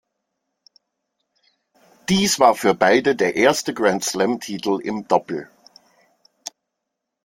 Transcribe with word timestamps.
Dies 2.09 2.39
war 2.39 2.55
für 2.55 2.73
beide 2.73 3.15
der 3.15 3.35
erste 3.35 3.71
Grand-Slam-Titel 3.75 4.79
im 4.83 5.07
Doppel. 5.07 5.47